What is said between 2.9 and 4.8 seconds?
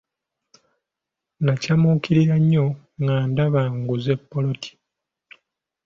nga ndaba nguze ppoloti.